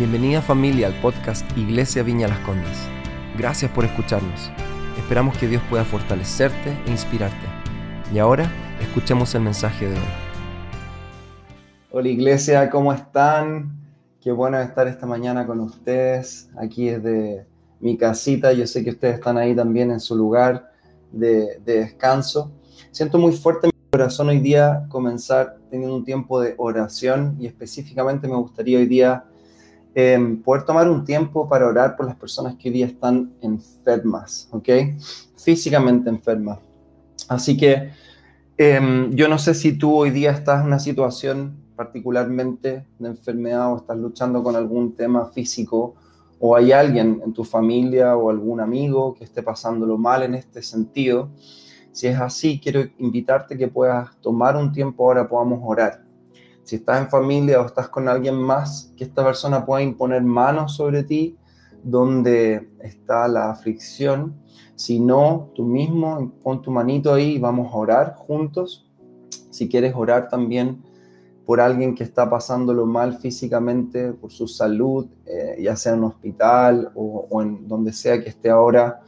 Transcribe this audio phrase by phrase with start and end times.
[0.00, 2.88] Bienvenida familia al podcast Iglesia Viña Las Condes.
[3.36, 4.50] Gracias por escucharnos.
[4.96, 7.46] Esperamos que Dios pueda fortalecerte e inspirarte.
[8.10, 8.50] Y ahora
[8.80, 10.10] escuchemos el mensaje de hoy.
[11.90, 13.78] Hola iglesia, ¿cómo están?
[14.22, 16.48] Qué bueno estar esta mañana con ustedes.
[16.56, 17.46] Aquí desde
[17.78, 18.54] mi casita.
[18.54, 20.72] Yo sé que ustedes están ahí también en su lugar
[21.12, 22.50] de, de descanso.
[22.90, 27.46] Siento muy fuerte en mi corazón hoy día comenzar teniendo un tiempo de oración y
[27.46, 29.26] específicamente me gustaría hoy día
[29.94, 34.48] eh, poder tomar un tiempo para orar por las personas que hoy día están enfermas,
[34.52, 34.68] ¿ok?
[35.36, 36.58] Físicamente enfermas.
[37.28, 37.90] Así que
[38.56, 43.72] eh, yo no sé si tú hoy día estás en una situación particularmente de enfermedad
[43.72, 45.94] o estás luchando con algún tema físico
[46.38, 50.62] o hay alguien en tu familia o algún amigo que esté pasándolo mal en este
[50.62, 51.30] sentido.
[51.92, 56.09] Si es así, quiero invitarte que puedas tomar un tiempo ahora, podamos orar
[56.70, 60.76] si estás en familia o estás con alguien más, que esta persona pueda imponer manos
[60.76, 61.36] sobre ti
[61.82, 64.36] donde está la aflicción.
[64.76, 68.88] Si no, tú mismo pon tu manito ahí y vamos a orar juntos.
[69.50, 70.80] Si quieres orar también
[71.44, 76.04] por alguien que está pasándolo mal físicamente, por su salud, eh, ya sea en un
[76.04, 79.00] hospital o, en donde sea que esté ahora,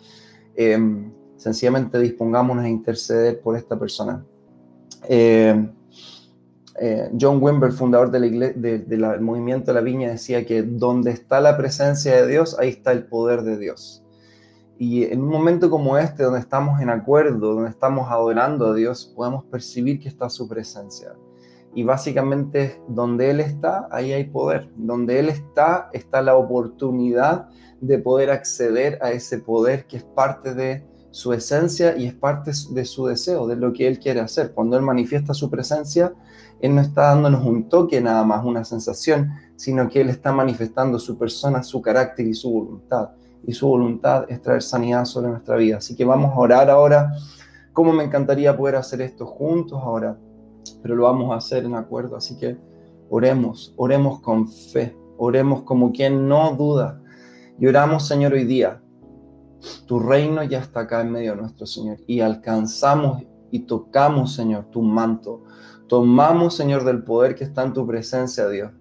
[0.57, 0.77] eh,
[1.37, 4.25] sencillamente dispongámonos a interceder por esta persona.
[5.09, 5.65] Eh,
[6.81, 12.15] eh, John Wimber, fundador del movimiento de la viña, decía que donde está la presencia
[12.17, 14.03] de Dios, ahí está el poder de Dios.
[14.79, 19.13] Y en un momento como este, donde estamos en acuerdo, donde estamos adorando a Dios,
[19.15, 21.13] podemos percibir que está su presencia.
[21.75, 24.71] Y básicamente donde Él está, ahí hay poder.
[24.77, 27.49] Donde Él está, está la oportunidad
[27.81, 32.51] de poder acceder a ese poder que es parte de su esencia y es parte
[32.71, 34.53] de su deseo, de lo que Él quiere hacer.
[34.53, 36.13] Cuando Él manifiesta su presencia,
[36.63, 40.99] Él no está dándonos un toque nada más, una sensación, sino que Él está manifestando
[40.99, 43.11] su persona, su carácter y su voluntad.
[43.45, 45.79] Y su voluntad es traer sanidad sobre nuestra vida.
[45.79, 47.13] Así que vamos a orar ahora.
[47.73, 50.17] Cómo me encantaría poder hacer esto juntos ahora,
[50.81, 52.17] pero lo vamos a hacer en acuerdo.
[52.17, 52.57] Así que
[53.11, 57.03] oremos, oremos con fe, oremos como quien no duda.
[57.59, 58.81] Y oramos, Señor, hoy día
[59.87, 64.67] tu reino ya está acá en medio de nuestro Señor y alcanzamos y tocamos, Señor,
[64.71, 65.45] tu manto.
[65.89, 68.73] Tomamos, Señor, del poder que está en tu presencia, Dios.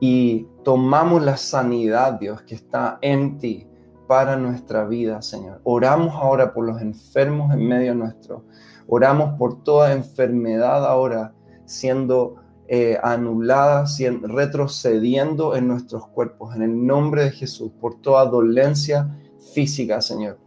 [0.00, 3.66] Y tomamos la sanidad, Dios, que está en ti
[4.06, 5.60] para nuestra vida, Señor.
[5.64, 8.44] Oramos ahora por los enfermos en medio nuestro.
[8.86, 11.34] Oramos por toda enfermedad ahora
[11.64, 12.36] siendo
[12.68, 13.84] eh, anulada,
[14.22, 19.08] retrocediendo en nuestros cuerpos, en el nombre de Jesús, por toda dolencia
[19.54, 20.38] física, Señor,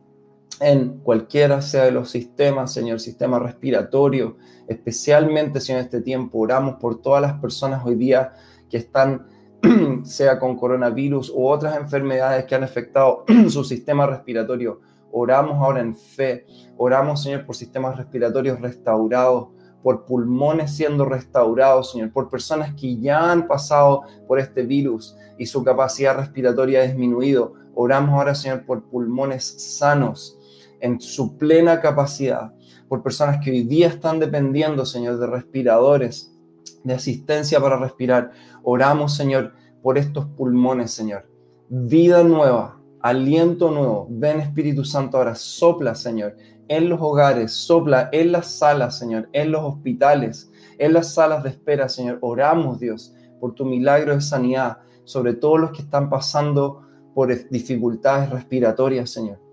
[0.60, 4.38] en cualquiera sea de los sistemas, Señor, sistema respiratorio,
[4.68, 8.34] especialmente, Señor, en este tiempo, oramos por todas las personas hoy día
[8.70, 9.28] que están,
[10.04, 14.82] sea con coronavirus u otras enfermedades que han afectado su sistema respiratorio.
[15.12, 16.46] Oramos ahora en fe,
[16.78, 19.48] oramos, Señor, por sistemas respiratorios restaurados,
[19.82, 25.46] por pulmones siendo restaurados, Señor, por personas que ya han pasado por este virus y
[25.46, 27.54] su capacidad respiratoria ha disminuido.
[27.74, 30.39] Oramos ahora, Señor, por pulmones sanos
[30.82, 32.54] en su plena capacidad,
[32.88, 36.36] por personas que hoy día están dependiendo, Señor, de respiradores,
[36.84, 38.32] de asistencia para respirar.
[38.64, 41.30] Oramos, Señor, por estos pulmones, Señor.
[41.70, 44.08] Vida nueva, aliento nuevo.
[44.10, 46.36] Ven Espíritu Santo ahora, sopla, Señor,
[46.68, 51.50] en los hogares, sopla en las salas, Señor, en los hospitales, en las salas de
[51.50, 52.20] espera, Señor.
[52.22, 56.82] Oramos, Dios, por tu milagro de sanidad sobre todos los que están pasando
[57.14, 59.49] por dificultades respiratorias, Señor.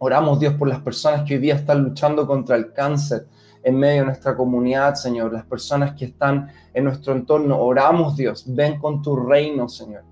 [0.00, 3.26] Oramos, Dios, por las personas que hoy día están luchando contra el cáncer
[3.64, 7.58] en medio de nuestra comunidad, Señor, las personas que están en nuestro entorno.
[7.58, 10.04] Oramos, Dios, ven con tu reino, Señor.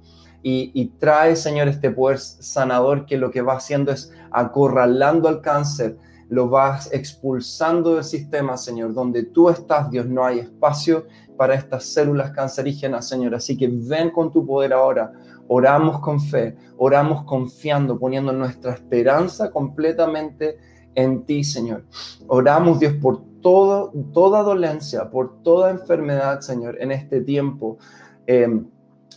[0.43, 5.41] Y, y, trae, Señor, este poder sanador que lo que va haciendo es acorralando al
[5.41, 5.97] cáncer,
[6.29, 8.93] lo vas expulsando del sistema, Señor.
[8.93, 13.35] Donde tú estás, Dios, no hay espacio para estas células cancerígenas, Señor.
[13.35, 15.12] Así que ven con tu poder ahora.
[15.48, 20.58] Oramos con fe, oramos confiando, poniendo nuestra esperanza completamente
[20.94, 21.84] en ti, Señor.
[22.26, 27.78] Oramos, Dios, por todo, toda dolencia, por toda enfermedad, Señor, en este tiempo.
[28.26, 28.66] Em,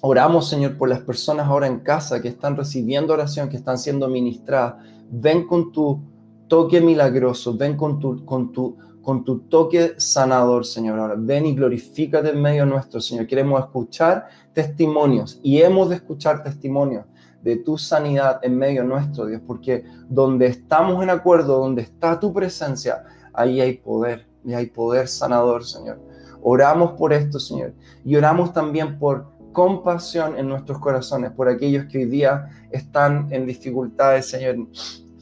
[0.02, 4.08] oramos, Señor, por las personas ahora en casa que están recibiendo oración, que están siendo
[4.08, 4.76] ministradas.
[5.10, 6.02] Ven con tu
[6.48, 11.00] toque milagroso, ven con tu, con tu, con tu toque sanador, Señor.
[11.00, 13.28] Ahora, ven y glorifícate en medio nuestro, Señor.
[13.28, 17.06] Queremos escuchar testimonios y hemos de escuchar testimonios
[17.42, 22.34] de tu sanidad en medio nuestro, Dios, porque donde estamos en acuerdo, donde está tu
[22.34, 23.04] presencia,
[23.34, 26.00] ahí hay poder, y hay poder sanador, Señor.
[26.42, 27.74] Oramos por esto, Señor,
[28.04, 33.46] y oramos también por compasión en nuestros corazones por aquellos que hoy día están en
[33.46, 34.68] dificultades, Señor,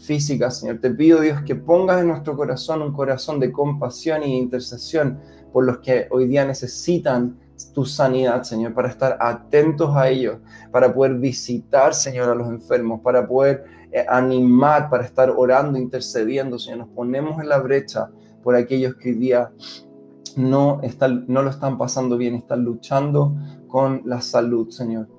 [0.07, 0.79] físicas, Señor.
[0.79, 5.19] Te pido, Dios, que pongas en nuestro corazón un corazón de compasión y intercesión
[5.51, 7.37] por los que hoy día necesitan
[7.73, 10.37] tu sanidad, Señor, para estar atentos a ellos,
[10.71, 16.57] para poder visitar, Señor, a los enfermos, para poder eh, animar, para estar orando, intercediendo,
[16.57, 16.79] Señor.
[16.79, 18.09] Nos ponemos en la brecha
[18.43, 19.51] por aquellos que hoy día
[20.37, 23.35] no, están, no lo están pasando bien, están luchando
[23.67, 25.09] con la salud, Señor.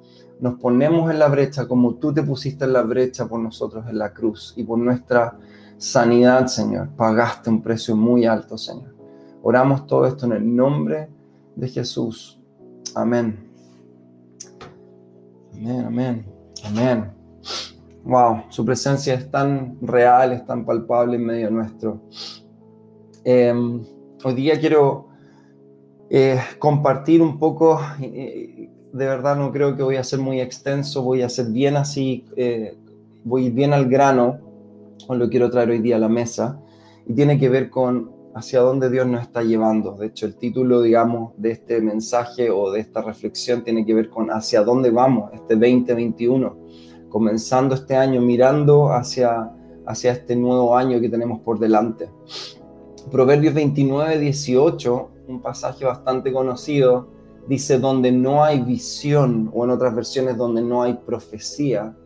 [0.40, 3.98] Nos ponemos en la brecha como tú te pusiste en la brecha por nosotros en
[3.98, 5.36] la cruz y por nuestra
[5.76, 6.90] sanidad, Señor.
[6.96, 8.94] Pagaste un precio muy alto, Señor.
[9.42, 11.08] Oramos todo esto en el nombre
[11.56, 12.40] de Jesús.
[12.94, 13.48] Amén.
[15.54, 16.26] Amén, amén,
[16.64, 17.12] amén.
[18.04, 22.00] Wow, su presencia es tan real, es tan palpable en medio nuestro.
[23.24, 23.82] Em,
[24.24, 25.08] hoy día quiero
[26.08, 27.80] eh, compartir un poco,
[28.98, 32.24] de verdad no creo que voy a ser muy extenso, voy a ser bien así,
[32.36, 32.76] eh,
[33.24, 34.40] voy bien al grano,
[35.06, 36.60] con lo quiero traer hoy día a la mesa,
[37.06, 39.92] y tiene que ver con hacia dónde Dios nos está llevando.
[39.92, 44.10] De hecho, el título, digamos, de este mensaje o de esta reflexión tiene que ver
[44.10, 46.56] con hacia dónde vamos este 2021,
[47.08, 49.50] comenzando este año, mirando hacia,
[49.86, 52.10] hacia este nuevo año que tenemos por delante.
[53.10, 57.17] Proverbios 29, 18, un pasaje bastante conocido,
[57.48, 61.96] dice, donde no hay visión, o en otras versiones, donde no hay profecía,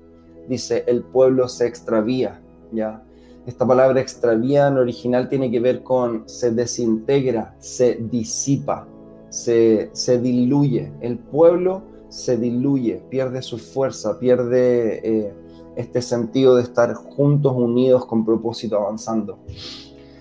[0.49, 2.41] dice, el pueblo se extravía,
[2.73, 3.03] ¿ya?
[3.47, 8.87] Esta palabra extravía en original tiene que ver con se desintegra, se disipa,
[9.31, 10.93] se, se diluye.
[11.01, 15.35] El pueblo se diluye, pierde su fuerza, pierde eh,
[15.75, 19.41] este sentido de estar juntos, unidos, con propósito, avanzando.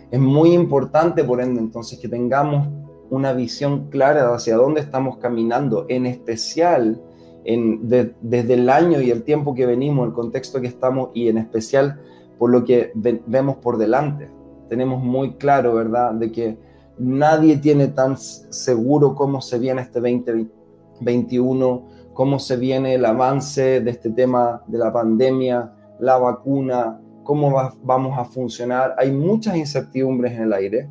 [0.09, 2.68] Es muy importante, por ende, entonces, que tengamos
[3.11, 7.01] una visión clara hacia dónde estamos caminando, en especial
[7.43, 11.37] en, desde el año y el tiempo que venimos, el contexto que estamos y en
[11.37, 11.99] especial
[12.39, 14.29] por lo que vemos por delante.
[14.69, 16.57] Tenemos muy claro, ¿verdad?, de que
[16.97, 23.91] nadie tiene tan seguro cómo se viene este 2021, cómo se viene el avance de
[23.91, 27.53] este tema de la pandemia, la vacuna, cómo
[27.83, 28.95] vamos a funcionar.
[28.97, 30.89] Hay muchas incertidumbres en el aire,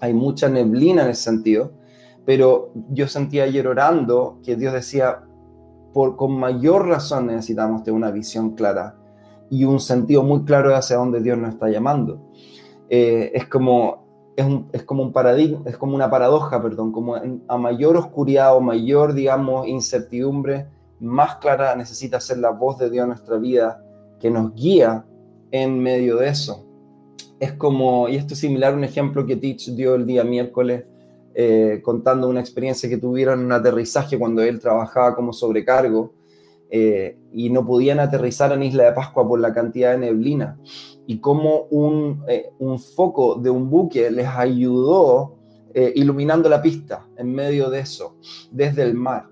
[0.00, 1.72] hay mucha neblina en ese sentido,
[2.24, 5.22] pero yo sentía ayer orando que Dios decía,
[5.92, 8.96] por, con mayor razón necesitamos tener una visión clara
[9.50, 12.20] y un sentido muy claro de hacia dónde Dios nos está llamando.
[12.88, 17.58] Eh, es como es, es, como un paradigma, es como una paradoja, perdón, como a
[17.58, 20.68] mayor oscuridad o mayor, digamos, incertidumbre,
[21.00, 23.82] más clara necesita ser la voz de Dios en nuestra vida
[24.20, 25.04] que nos guía
[25.50, 26.66] en medio de eso.
[27.40, 30.84] Es como, y esto es similar a un ejemplo que Teach dio el día miércoles,
[31.34, 36.12] eh, contando una experiencia que tuvieron en un aterrizaje cuando él trabajaba como sobrecargo
[36.68, 40.58] eh, y no podían aterrizar en Isla de Pascua por la cantidad de neblina.
[41.06, 45.36] Y cómo un, eh, un foco de un buque les ayudó
[45.94, 48.16] iluminando la pista en medio de eso,
[48.50, 49.28] desde el mar.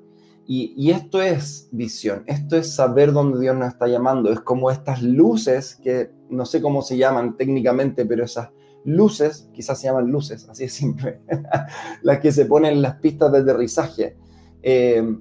[0.51, 4.33] Y, esto es visión, esto es saber dónde Dios nos está llamando.
[4.33, 8.49] Es como estas luces que no sé cómo se llaman técnicamente, pero esas
[8.83, 11.21] luces, quizás se llaman luces, así es simple,
[12.03, 14.17] las que se ponen en las pistas de aterrizaje.
[14.63, 15.19] Eh,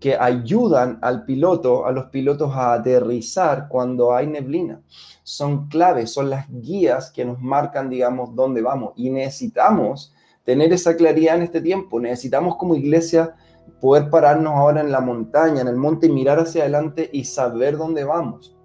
[0.00, 4.82] que ayudan al piloto, a los pilotos a aterrizar cuando hay neblina.
[5.22, 8.92] Son claves, son las guías que nos marcan, digamos, dónde vamos.
[8.96, 10.14] Y necesitamos
[10.44, 11.98] tener esa claridad en este tiempo.
[11.98, 13.34] Necesitamos como iglesia
[13.80, 18.04] poder pararnos ahora en la montaña, en el monte mirar hacia adelante y saber dónde
[18.04, 18.56] vamos.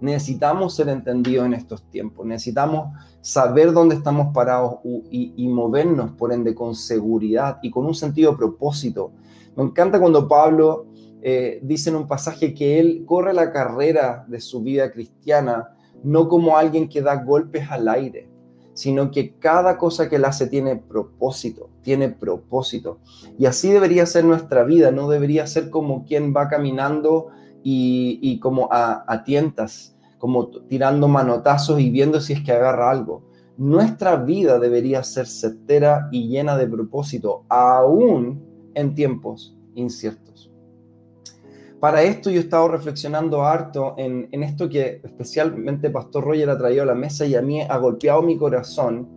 [0.00, 2.26] Necesitamos ser entendidos en estos tiempos.
[2.26, 2.88] Necesitamos
[3.20, 8.32] saber dónde estamos parados y, y movernos, por ende, con seguridad y con un sentido
[8.32, 9.12] de propósito
[9.56, 10.86] me encanta cuando Pablo
[11.20, 16.28] eh, dice en un pasaje que él corre la carrera de su vida cristiana no
[16.28, 18.28] como alguien que da golpes al aire,
[18.74, 22.98] sino que cada cosa que él hace tiene propósito, tiene propósito.
[23.38, 27.28] Y así debería ser nuestra vida, no debería ser como quien va caminando
[27.62, 33.22] y, como a, a tientas, como tirando manotazos y viendo si es que agarra algo.
[33.56, 38.42] Nuestra vida debería ser certera y llena de propósito, aún
[38.74, 40.51] en tiempos inciertos.
[41.82, 46.84] Para esto yo he estado reflexionando harto en, esto que especialmente Pastor Roger ha traído
[46.84, 49.08] a la mesa y a mí ha golpeado mi corazón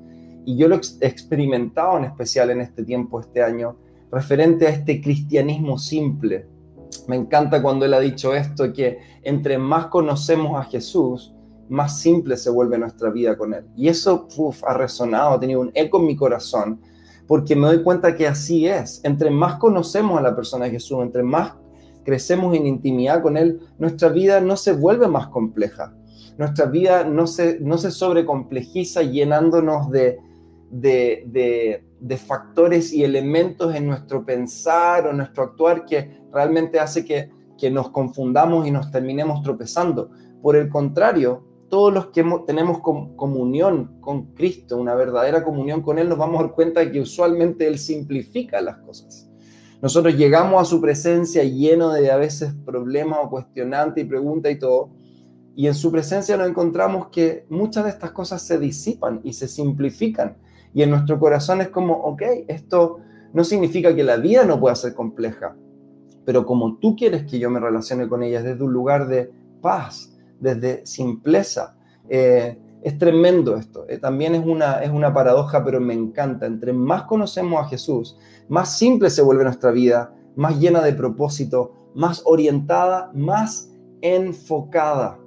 [0.45, 3.77] y yo lo he experimentado en especial en este tiempo, este año,
[4.11, 6.47] referente a este cristianismo simple.
[7.07, 11.35] Me encanta cuando él ha dicho esto, que entre más conocemos a Jesús,
[11.69, 13.65] más simple se vuelve nuestra vida con él.
[13.75, 14.27] Y eso
[14.65, 16.81] ha resonado, ha tenido un eco en mi corazón,
[17.27, 19.01] porque me doy cuenta que así es.
[19.03, 21.53] Entre más conocemos a la persona de Jesús, entre más
[22.05, 25.93] crecemos en intimidad con Él, nuestra vida no se vuelve más compleja.
[26.37, 30.19] Nuestra vida no se, no se sobrecomplejiza llenándonos de,
[30.69, 37.29] de, de, factores y elementos en nuestro pensar o nuestro actuar que realmente hace que,
[37.57, 40.11] que nos confundamos y nos terminemos tropezando.
[40.41, 46.09] Por el contrario, todos los que tenemos comunión con Cristo, una verdadera comunión con Él,
[46.09, 49.29] nos vamos a dar cuenta de que usualmente Él simplifica las cosas.
[49.81, 54.59] Nosotros llegamos a su presencia lleno de a veces problemas o cuestionantes y preguntas y
[54.59, 54.89] todo,
[55.55, 59.47] y en su presencia nos encontramos que muchas de estas cosas se disipan y se
[59.47, 60.37] simplifican.
[60.73, 62.99] Y en nuestro corazón es como, ok, esto
[63.33, 65.55] no significa que la vida no pueda ser compleja,
[66.25, 70.13] pero como tú quieres que yo me relacione con ella desde un lugar de paz,
[70.39, 71.77] desde simpleza.
[72.09, 73.87] Eh, es tremendo esto.
[73.89, 76.45] Eh, también es una, es una paradoja, pero me encanta.
[76.45, 78.15] Entre más conocemos a Jesús,
[78.47, 85.17] más simple se vuelve nuestra vida, más llena de propósito, más orientada, más enfocada.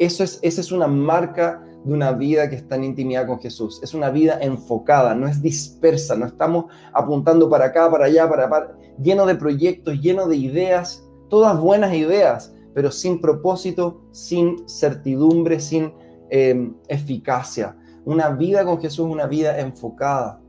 [0.00, 3.80] Eso es, esa es una marca de una vida que está en intimidad con Jesús.
[3.80, 8.50] Es una vida enfocada, no es dispersa, no estamos apuntando para acá, para allá, para,
[8.50, 15.60] para lleno de proyectos, lleno de ideas, todas buenas ideas, pero sin propósito, sin certidumbre,
[15.60, 15.92] sin
[16.34, 17.76] em, eficacia.
[18.04, 20.40] Una vida con Jesús es una vida enfocada.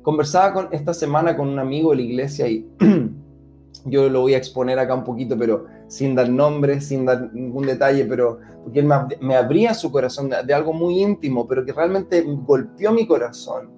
[0.00, 2.66] Conversaba con, esta semana con un amigo de la iglesia y
[3.84, 7.66] yo lo voy a exponer acá un poquito, pero sin dar nombre, sin dar ningún
[7.66, 8.88] detalle, pero porque él
[9.20, 13.70] me, abría su corazón de, algo muy íntimo, pero que realmente golpeó mi corazón.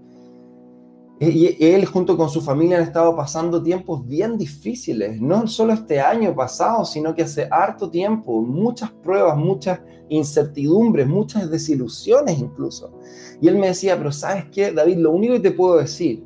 [1.22, 6.00] Y él junto con su familia han estado pasando tiempos bien difíciles, no solo este
[6.00, 12.98] año pasado, sino que hace harto tiempo, muchas pruebas, muchas incertidumbres, muchas desilusiones incluso.
[13.38, 14.96] Y él me decía, pero ¿sabes qué, David?
[14.96, 16.24] Lo único que te puedo decir,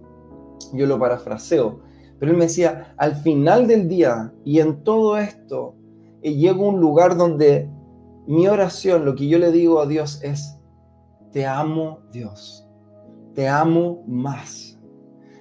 [0.72, 1.80] yo lo parafraseo,
[2.20, 5.74] pero él me decía, al final del día y en todo esto,
[6.22, 7.68] eh, llego a un lugar donde
[8.28, 10.56] mi oración, lo que yo le digo a Dios es,
[11.32, 12.64] te amo Dios,
[13.34, 14.73] te amo más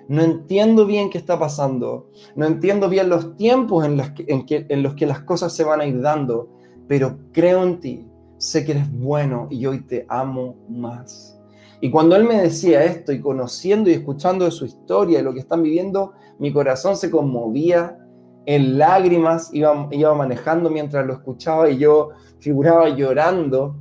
[0.07, 4.83] no entiendo bien qué está pasando, no entiendo bien los tiempos en los que, en,
[4.83, 6.49] los que las cosas se van a ir dando,
[6.87, 8.07] pero creo en ti,
[8.37, 11.39] sé que eres bueno y hoy te amo más.
[11.81, 15.41] Y cuando él me decía esto y conociendo y escuchando su historia y lo que
[15.41, 17.97] están viviendo, mi corazón se conmovía
[18.45, 23.75] en lágrimas, iba, manejando mientras lo escuchaba y yo figuraba llorando,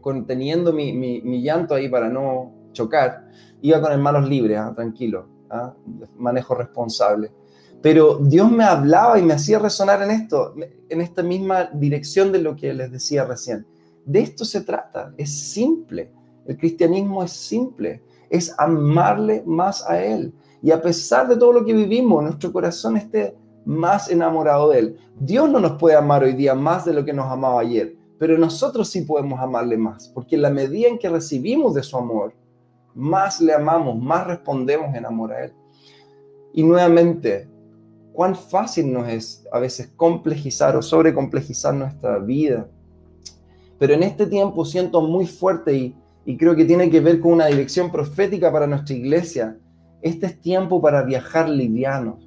[0.00, 3.28] conteniendo mi, llanto ahí para no chocar.
[3.60, 5.37] Iba con manos libres, ah, tranquilo.
[5.50, 5.74] ¿Ah?
[6.16, 7.32] manejo responsable.
[7.80, 10.54] Pero Dios me hablaba y me hacía resonar en esto,
[10.88, 13.66] en esta misma dirección de lo que les decía recién.
[14.04, 16.10] De esto se trata, es simple.
[16.46, 20.32] El cristianismo es simple, es amarle más a Él.
[20.62, 24.98] Y a pesar de todo lo que vivimos, nuestro corazón esté más enamorado de Él.
[25.20, 28.38] Dios no nos puede amar hoy día más de lo que nos amaba ayer, pero
[28.38, 32.32] nosotros sí podemos amarle más, porque en la medida en que recibimos de su amor,
[32.98, 35.52] más le amamos, más respondemos en amor a Él.
[36.52, 37.48] Y nuevamente,
[38.12, 42.68] cuán fácil nos es a veces complejizar o sobrecomplejizar nuestra vida.
[43.78, 45.94] Pero en este tiempo siento muy fuerte
[46.26, 49.56] y, creo que tiene que ver con una dirección profética para nuestra iglesia.
[50.02, 52.18] Este es tiempo para viajar liviano.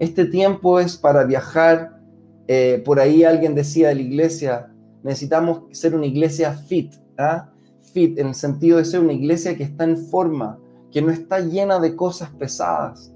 [0.00, 2.00] Este tiempo es para viajar.
[2.48, 4.74] Eh, por ahí alguien decía de la iglesia,
[5.04, 6.94] necesitamos ser una iglesia fit.
[7.16, 7.53] ¿ah?
[7.96, 10.58] En el sentido de ser una iglesia que está en forma,
[10.90, 13.12] que no está llena de cosas pesadas,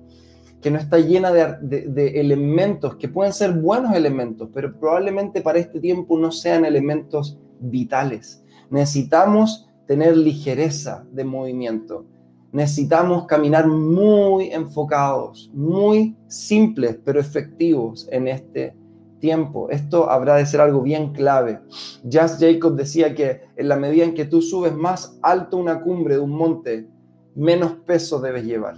[0.61, 5.81] que no está llena de, elementos, que pueden ser buenos elementos, pero probablemente para este
[5.81, 8.43] tiempo no sean elementos vitales.
[8.71, 12.05] Necesitamos tener ligereza de movimiento.
[12.53, 18.75] Necesitamos caminar muy enfocados, muy simples, pero efectivos en este
[19.19, 19.69] tiempo.
[19.71, 21.61] Esto habrá de ser algo bien clave.
[22.09, 26.15] Jas Jacob decía que en la medida en que tú subes más alto una cumbre
[26.15, 26.89] de un monte,
[27.35, 28.77] menos peso debes llevar.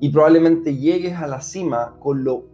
[0.00, 2.46] Y probablemente llegues a la cima con lo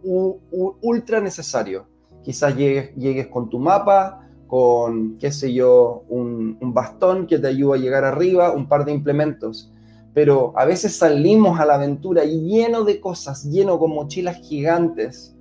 [0.81, 1.87] ultra necesario.
[2.23, 7.47] Quizás llegues, llegues con tu mapa, con, qué sé yo, un, un bastón que te
[7.47, 9.71] ayuda a llegar arriba, un par de implementos.
[10.13, 15.34] Pero a veces salimos a la aventura lleno de cosas, lleno con mochilas gigantes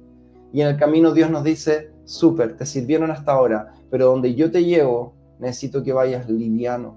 [0.55, 4.53] y en el camino Dios nos dice, súper, te sirvieron hasta ahora, pero donde yo
[4.53, 6.97] te llevo, necesito que vayas liviano.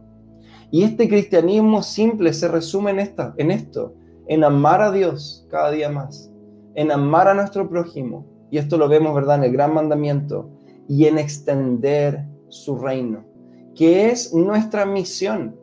[0.70, 3.96] Y este cristianismo simple se resume en, esta, en esto,
[4.28, 6.32] en amar a Dios cada día más,
[6.76, 10.52] en amar a nuestro prójimo, y esto lo vemos, ¿verdad?, en el gran mandamiento,
[10.88, 13.26] y en extender su reino,
[13.74, 15.56] que es nuestra misión.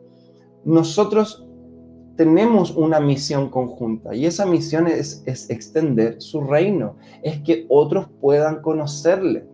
[0.65, 1.44] Nosotros
[2.15, 8.07] tenemos una misión conjunta y esa misión es, es extender su reino, es que otros
[8.21, 9.45] puedan conocerle.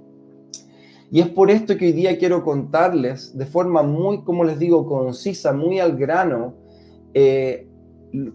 [1.13, 4.85] Y es por esto que hoy día quiero contarles de forma muy, como les digo,
[4.85, 6.53] concisa, muy al grano,
[7.13, 7.67] eh,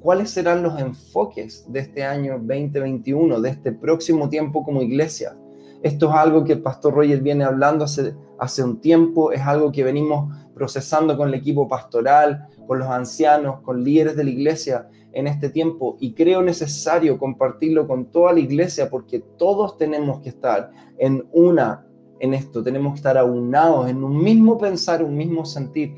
[0.00, 5.36] cuáles serán los enfoques de este año 2021, de este próximo tiempo como iglesia.
[5.82, 9.72] Esto es algo que el pastor Roger viene hablando hace, hace un tiempo, es algo
[9.72, 14.88] que venimos procesando con el equipo pastoral, con los ancianos, con líderes de la iglesia
[15.12, 20.28] en este tiempo y creo necesario compartirlo con toda la iglesia porque todos tenemos que
[20.28, 21.86] estar en una,
[22.20, 25.94] en esto, tenemos que estar aunados en un mismo pensar, un mismo sentir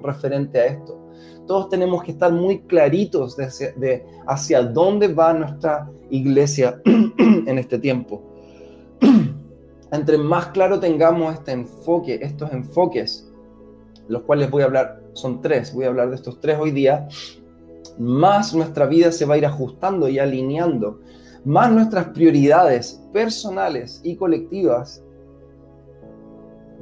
[0.00, 1.00] referente a esto.
[1.46, 7.78] Todos tenemos que estar muy claritos hacia, de hacia dónde va nuestra iglesia en este
[7.78, 8.22] tiempo.
[9.92, 13.30] Entre más claro tengamos este enfoque, estos enfoques,
[14.08, 17.08] los cuales voy a hablar, son tres, voy a hablar de estos tres hoy día,
[17.98, 21.00] más nuestra vida se va a ir ajustando y alineando,
[21.44, 25.04] más nuestras prioridades personales y colectivas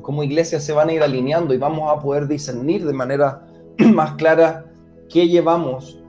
[0.02, 3.46] como iglesia se van a ir alineando y vamos a poder discernir de manera
[3.94, 4.66] más clara
[5.08, 6.02] qué llevamos,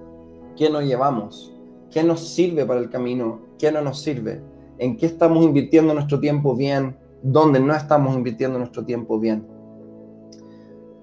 [0.57, 1.53] qué no llevamos,
[1.91, 4.41] qué nos sirve para el camino, qué no nos sirve,
[4.79, 9.45] en qué estamos invirtiendo nuestro tiempo bien, dónde no estamos invirtiendo nuestro tiempo bien.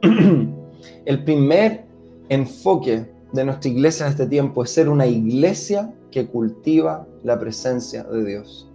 [1.04, 1.84] El primer
[2.28, 8.04] enfoque de nuestra iglesia en este tiempo es ser una iglesia que cultiva la presencia
[8.04, 8.70] de Dios.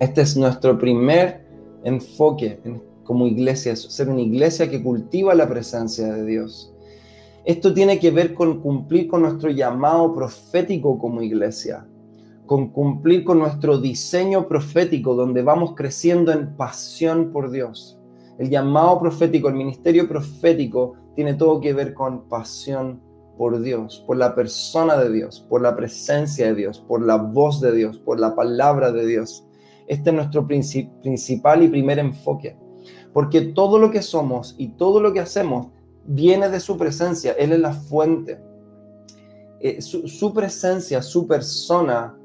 [0.00, 1.46] Este es nuestro primer
[1.84, 2.58] enfoque
[3.04, 6.72] como iglesia, ser una iglesia que cultiva la presencia de Dios.
[7.44, 11.86] Esto tiene que ver con cumplir con nuestro llamado profético como iglesia,
[12.46, 17.98] con cumplir con nuestro diseño profético donde vamos creciendo en pasión por Dios.
[18.38, 23.00] El llamado profético, el ministerio profético tiene todo que ver con pasión
[23.36, 27.60] por Dios, por la persona de Dios, por la presencia de Dios, por la voz
[27.60, 29.44] de Dios, por la palabra de Dios.
[29.86, 32.56] Este es nuestro principal y primer enfoque,
[33.12, 35.68] porque todo lo que somos y todo lo que hacemos
[36.06, 38.40] viene de su presencia, Él es la fuente.
[39.60, 42.16] Eh, su, su, presencia, su persona,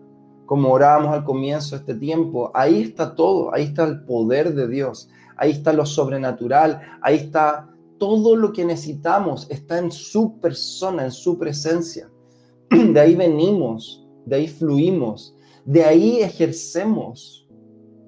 [0.45, 4.67] como orábamos al comienzo de este tiempo, ahí está todo, ahí está el poder de
[4.67, 11.05] Dios, ahí está lo sobrenatural, ahí está todo lo que necesitamos, está en su persona,
[11.05, 12.09] en su presencia.
[12.69, 17.47] De ahí venimos, de ahí fluimos, de ahí ejercemos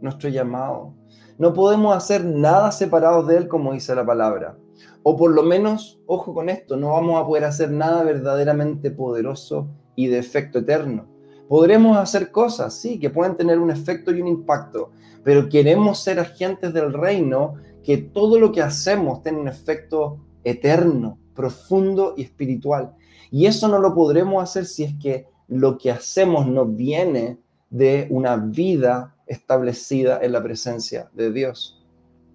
[0.02, 0.94] nuestro llamado.
[1.38, 4.58] No podemos hacer nada separados de Él, como dice la palabra.
[5.02, 9.68] O por lo menos, ojo con esto, no vamos a poder hacer nada verdaderamente poderoso
[9.96, 11.11] y de efecto eterno.
[11.52, 16.18] Podremos hacer cosas, sí, que pueden tener un efecto y un impacto, pero queremos ser
[16.18, 22.94] agentes del reino, que todo lo que hacemos tenga un efecto eterno, profundo y espiritual.
[23.32, 27.38] Y eso no lo podremos hacer si es que lo que hacemos no viene
[27.70, 31.86] de una vida establecida en la presencia de Dios.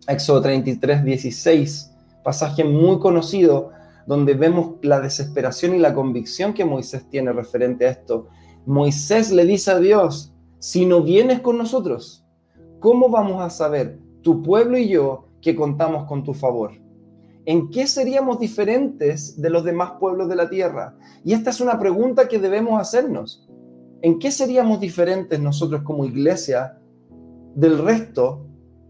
[0.06, 1.90] Éxodo 33, 16,
[2.22, 3.70] pasaje muy conocido
[4.06, 8.28] donde vemos la desesperación y la convicción que Moisés tiene referente a esto.
[8.66, 12.26] Moisés le dice a Dios, si no vienes con nosotros,
[12.80, 16.72] ¿cómo vamos a saber, tu pueblo y yo, que contamos con tu favor?
[17.44, 20.96] ¿En qué seríamos diferentes de los demás pueblos de la tierra?
[21.24, 23.48] Y esta es una pregunta que debemos hacernos.
[24.02, 26.76] ¿En qué seríamos diferentes nosotros como iglesia
[27.54, 28.48] del resto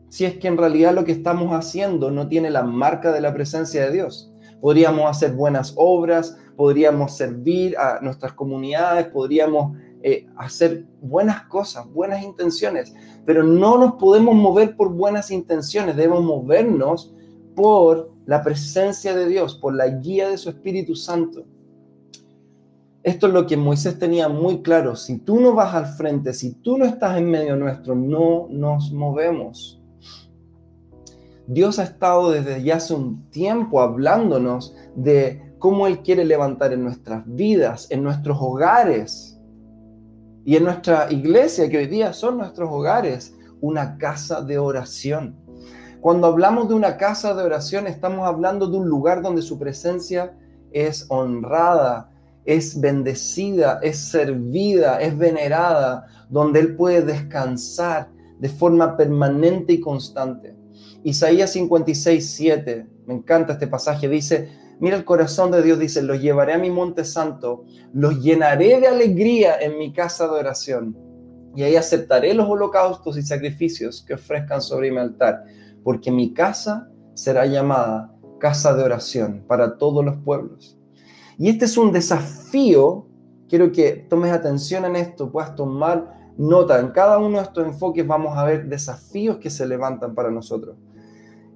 [0.09, 3.35] si es que en realidad lo que estamos haciendo no tiene la marca de la
[3.35, 4.33] presencia de Dios?
[4.67, 12.25] Podríamos hacer buenas obras, podríamos servir a nuestras comunidades, podríamos eh, hacer buenas cosas, buenas
[12.25, 12.93] intenciones,
[13.25, 17.15] pero no nos podemos mover por buenas intenciones, debemos movernos
[17.55, 21.45] por la presencia de Dios, por la guía de su Espíritu Santo.
[23.05, 24.97] Esto es lo que Moisés tenía muy claro.
[24.97, 28.91] Si tú no vas al frente, si tú no estás en medio nuestro, no nos
[28.91, 29.76] movemos.
[31.47, 36.83] Dios ha estado desde ya hace un tiempo hablándonos de cómo Él quiere levantar en
[36.83, 39.37] nuestras vidas, en nuestros hogares,
[40.47, 45.35] y en nuestra iglesia, que hoy día son nuestros hogares, una casa de oración.
[46.01, 50.37] Cuando hablamos de una casa de oración, estamos hablando de un lugar donde su presencia
[50.71, 52.13] es honrada,
[52.45, 60.56] es bendecida, es servida, es venerada, donde Él puede descansar de forma permanente y constante.
[61.07, 64.49] Isaías 56, 7, me encanta este pasaje, dice,
[64.81, 68.89] Mira el corazón de Dios, dice, los llevaré a mi monte santo, los llenaré de
[68.89, 70.99] alegría en mi casa de oración,
[71.55, 75.45] y ahí aceptaré los holocaustos y sacrificios que ofrezcan sobre mi altar,
[75.85, 80.77] porque mi casa será llamada casa de oración para todos los pueblos.
[81.39, 83.07] Y este es un desafío,
[83.49, 86.81] quiero que tomes atención en esto, puedas tomar nota.
[86.81, 90.77] En cada uno de estos enfoques vamos a ver desafíos que se levantan para nosotros.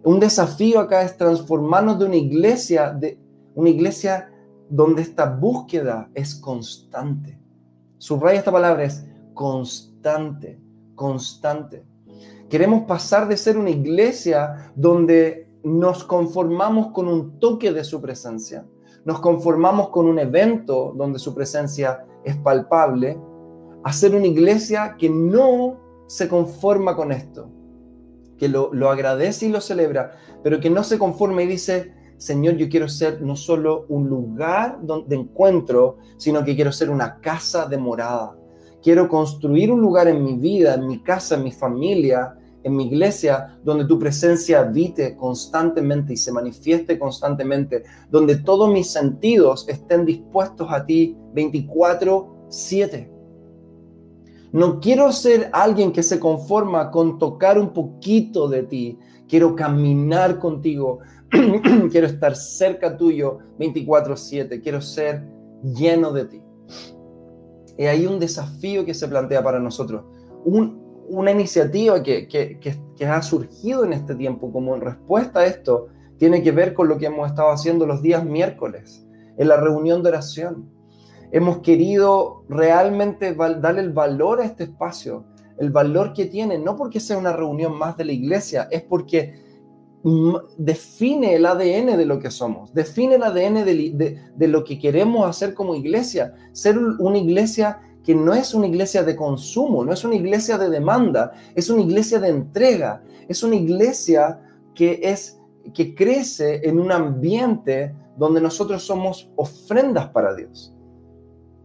[0.02, 3.18] Un desafío acá es transformarnos de una iglesia, de
[3.54, 4.32] una iglesia
[4.70, 7.38] donde esta búsqueda es constante.
[7.98, 10.58] Subraya esta palabra, es constante,
[10.94, 11.84] constante.
[12.48, 18.64] Queremos pasar de ser una iglesia donde nos conformamos con un toque de su presencia,
[19.04, 23.18] nos conformamos con un evento donde su presencia es palpable,
[23.84, 27.50] a ser una iglesia que no se conforma con esto,
[28.40, 32.70] que lo, agradece y lo celebra, pero que no se conforma y dice, Señor, yo
[32.70, 37.76] quiero ser no solo un lugar de encuentro, sino que quiero ser una casa de
[37.76, 38.34] morada.
[38.82, 42.86] Quiero construir un lugar en mi vida, en mi casa, en mi familia, en mi
[42.86, 50.06] iglesia, donde tu presencia habite constantemente y se manifieste constantemente, donde todos mis sentidos estén
[50.06, 53.09] dispuestos a ti 24/7.
[54.52, 58.98] No quiero ser alguien que se conforma con tocar un poquito de ti.
[59.28, 61.00] Quiero caminar contigo.
[61.90, 64.60] quiero estar cerca tuyo 24/7.
[64.62, 65.24] Quiero ser
[65.62, 66.42] lleno de ti.
[67.78, 70.04] Y hay un desafío que se plantea para nosotros.
[70.44, 76.42] Un, una iniciativa que, que, ha surgido en este tiempo como respuesta a esto tiene
[76.42, 79.06] que ver con lo que hemos estado haciendo los días miércoles,
[79.38, 80.70] en la reunión de oración.
[81.32, 85.24] Hemos querido realmente darle el valor a este espacio,
[85.58, 89.48] el valor que tiene, no porque sea una reunión más de la iglesia, es porque
[90.56, 95.28] define el ADN de lo que somos, define el ADN de, de lo que queremos
[95.28, 100.04] hacer como iglesia, ser una iglesia que no es una iglesia de consumo, no es
[100.04, 104.40] una iglesia de demanda, es una iglesia de entrega, es una iglesia
[104.74, 105.38] que es
[105.74, 110.74] que crece en un ambiente donde nosotros somos ofrendas para Dios.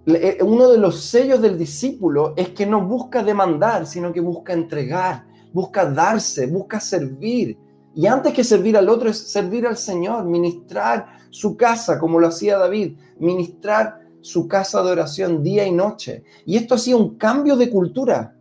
[0.07, 4.53] Eh, uno de los sellos del discípulo es que no busca demandar, sino que busca
[4.53, 7.57] entregar, busca darse, busca servir.
[7.95, 12.27] Y antes que servir al otro es servir al Señor, ministrar su casa como lo
[12.27, 16.23] hacía David, ministrar su casa de oración día y noche.
[16.45, 18.35] Y esto ha sido un cambio de cultura,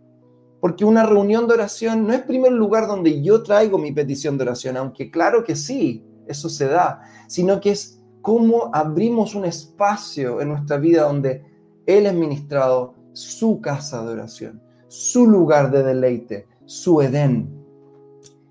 [0.60, 4.44] porque una reunión de oración no es primer lugar donde yo traigo mi petición de
[4.44, 10.40] oración, aunque claro que sí, eso se da, sino que es cómo abrimos un espacio
[10.40, 11.53] en nuestra vida donde
[11.86, 17.48] Él es ministrado, su casa de oración, su lugar de deleite, su Edén.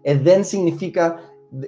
[0.03, 1.19] Edén significa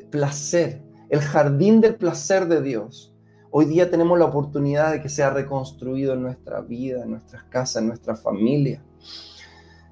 [0.09, 3.13] placer, el jardín del placer de Dios.
[3.51, 7.81] Hoy día tenemos la oportunidad de que sea reconstruido en nuestra vida, en nuestras casas,
[7.81, 8.83] en nuestra familia.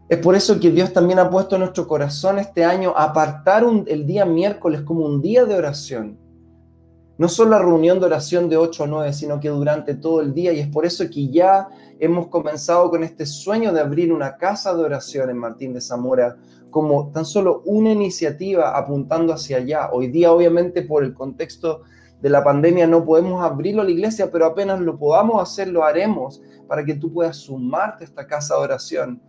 [0.09, 4.05] Es por eso que Dios también ha puesto en nuestro corazón este año apartar el
[4.05, 6.19] día miércoles como un día de oración.
[7.17, 10.33] No solo la reunión de oración de 8 a 9, sino que durante todo el
[10.33, 10.51] día.
[10.51, 14.73] Y es por eso que ya hemos comenzado con este sueño de abrir una casa
[14.75, 16.37] de oración en Martín de Zamora
[16.71, 19.91] como tan solo una iniciativa apuntando hacia allá.
[19.91, 21.83] Hoy día, obviamente, por el contexto
[22.19, 25.83] de la pandemia no podemos abrirlo a la iglesia, pero apenas lo podamos hacer, lo
[25.83, 29.21] haremos para que tú puedas sumarte a esta casa de oración.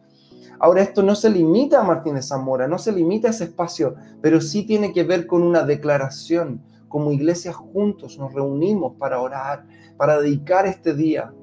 [0.58, 4.40] Ahora, esto no se limita a Martínez Zamora, no se limita a ese espacio, pero
[4.40, 6.62] sí tiene que ver con una declaración.
[6.94, 11.34] Como iglesia juntos nos reunimos para orar, para dedicar este día,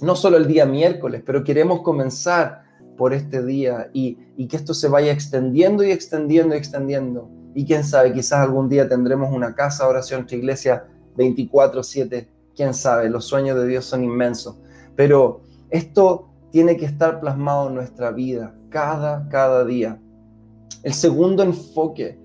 [0.00, 2.62] no solo el día miércoles, pero queremos comenzar
[2.96, 4.14] por este día y,
[4.46, 8.88] que esto se vaya extendiendo y extendiendo y extendiendo y quién sabe, quizás algún día
[8.88, 12.28] tendremos una casa de oración, nuestra iglesia 24/7.
[12.54, 14.56] Quién sabe, los sueños de Dios son inmensos.
[14.94, 20.00] Pero esto tiene que estar plasmado en nuestra vida, cada, cada día.
[20.84, 22.24] El segundo enfoque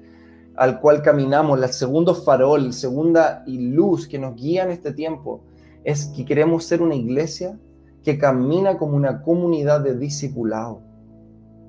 [0.62, 5.43] al cual caminamos, el segundo farol, la segunda luz que nos guía en este tiempo,
[5.84, 7.60] es que queremos ser una iglesia
[8.04, 10.84] que camina como una comunidad de discipulado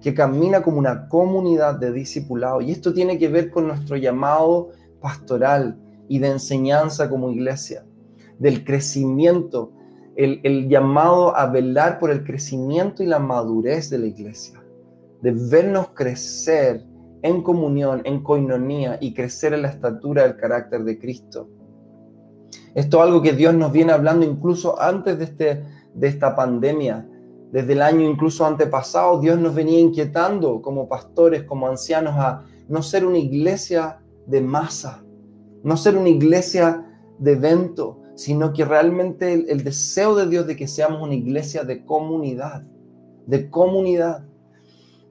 [0.03, 2.65] que camina como una comunidad de discipulados.
[2.65, 5.79] Y esto tiene que ver con nuestro llamado pastoral
[6.09, 7.87] y de enseñanza como iglesia,
[8.39, 9.73] del crecimiento,
[10.17, 14.63] el, llamado a velar por el crecimiento y la madurez de la iglesia,
[15.23, 16.85] de vernos crecer
[17.23, 21.49] en comunión, en coinonía y crecer en la estatura del carácter de Cristo.
[22.75, 27.07] Esto es algo que Dios nos viene hablando incluso antes de, este, de esta pandemia
[27.53, 32.83] desde el año incluso antepasado, Dios nos venía inquietando como pastores, como ancianos, a no
[32.83, 35.05] ser una iglesia de masa,
[35.63, 36.87] no ser una iglesia
[37.19, 41.85] de evento, sino que realmente el, deseo de Dios de que seamos una iglesia de
[41.85, 42.65] comunidad,
[43.27, 44.25] de comunidad.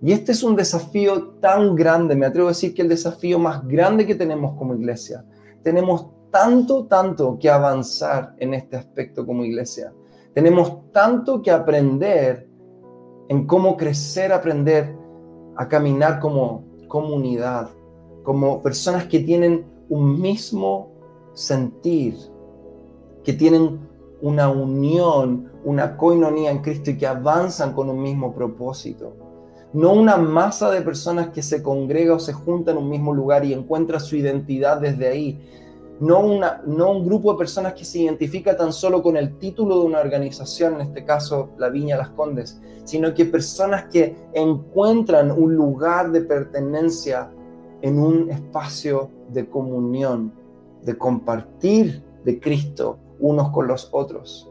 [0.01, 3.67] Y este es un desafío tan grande, me atrevo a decir que el desafío más
[3.67, 5.23] grande que tenemos como iglesia.
[5.61, 9.93] Tenemos tanto, tanto que avanzar en este aspecto como iglesia.
[10.33, 12.49] Tenemos tanto que aprender
[13.29, 14.95] en cómo crecer, aprender
[15.55, 17.69] a caminar como comunidad,
[18.23, 20.91] como personas que tienen un mismo
[21.33, 22.15] sentir,
[23.23, 23.79] que tienen
[24.21, 29.30] una unión, una coinonía en Cristo y que avanzan con un mismo propósito.
[29.73, 33.45] No una masa de personas que se congrega o se junta en un mismo lugar
[33.45, 35.39] y encuentra su identidad desde ahí.
[36.01, 39.79] No, una, no un grupo de personas que se identifica tan solo con el título
[39.79, 45.31] de una organización, en este caso la Viña Las Condes, sino que personas que encuentran
[45.31, 47.29] un lugar de pertenencia
[47.81, 50.33] en un espacio de comunión,
[50.83, 54.49] de compartir de Cristo unos con los otros.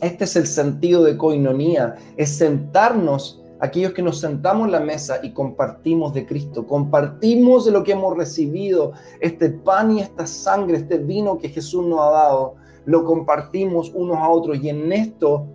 [0.00, 5.20] Este es el sentido de coinonía, es sentarnos, aquellos que nos sentamos en la mesa
[5.22, 10.78] y compartimos de Cristo, compartimos de lo que hemos recibido, este pan y esta sangre,
[10.78, 12.54] este vino que Jesús nos ha dado,
[12.86, 15.46] lo compartimos unos a otros y en esto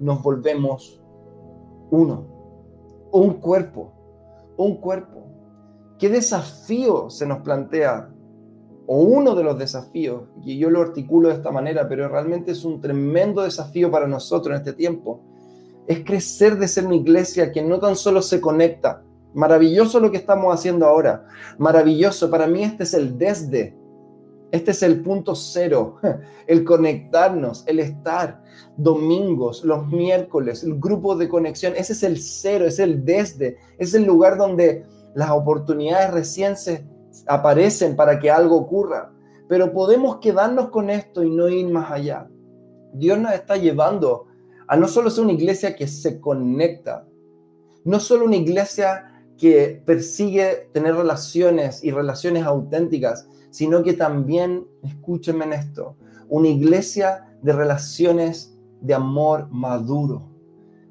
[0.00, 1.00] nos volvemos
[1.90, 2.26] uno,
[3.12, 3.92] un cuerpo,
[4.56, 5.22] un cuerpo.
[5.98, 8.12] ¿Qué desafío se nos plantea
[8.86, 12.64] o uno de los desafíos, y yo lo articulo de esta manera, pero realmente es
[12.64, 15.20] un tremendo desafío para nosotros en este tiempo,
[15.86, 19.02] es crecer de ser una iglesia que no tan solo se conecta,
[19.34, 21.26] maravilloso lo que estamos haciendo ahora,
[21.58, 23.76] maravilloso, para mí este es el desde,
[24.52, 25.96] este es el punto cero,
[26.46, 28.42] el conectarnos, el estar.
[28.76, 33.94] Domingos, los miércoles, el grupo de conexión, ese es el cero, es el desde, es
[33.94, 36.86] el lugar donde las oportunidades recién se
[37.26, 39.10] aparecen para que algo ocurra,
[39.48, 42.28] pero podemos quedarnos con esto y no ir más allá.
[42.92, 44.26] Dios nos está llevando
[44.66, 47.06] a no solo ser una iglesia que se conecta,
[47.84, 55.44] no solo una iglesia que persigue tener relaciones y relaciones auténticas, sino que también, escúchenme
[55.44, 55.96] en esto,
[56.28, 60.22] una iglesia de relaciones de amor maduro,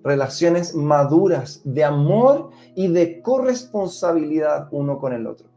[0.04, 5.48] relaciones maduras de amor y de corresponsabilidad uno con el otro.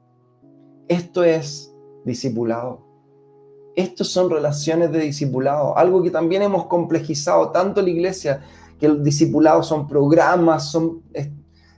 [0.89, 1.75] Esto es
[2.05, 2.84] discipulado.
[3.77, 8.43] Estos son relaciones de discipulado, algo que también hemos complejizado tanto la iglesia,
[8.79, 11.03] que el discipulado son programas, son,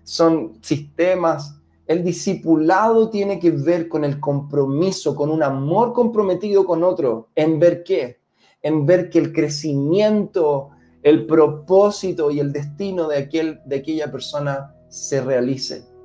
[0.04, 1.56] son sistemas.
[1.86, 7.58] El discipulado tiene que ver con el compromiso, con un amor comprometido con otro, en
[7.58, 8.18] ver qué,
[8.60, 10.70] en ver que el crecimiento,
[11.02, 15.95] el propósito y el destino de, aquel, de aquella persona se realice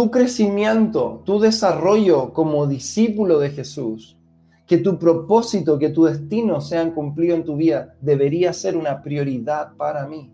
[0.00, 4.18] tu crecimiento, tu desarrollo como discípulo de Jesús,
[4.66, 9.76] que tu propósito, que tu destino sean cumplidos en tu vida, debería ser una prioridad
[9.76, 10.32] para mí.